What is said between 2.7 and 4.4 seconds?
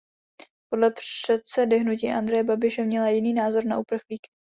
měla jiný názor na uprchlíky.